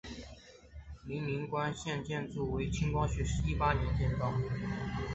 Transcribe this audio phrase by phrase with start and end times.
[1.05, 3.85] 蔚岭关现建筑为清光绪十八年
[4.17, 4.49] 重建。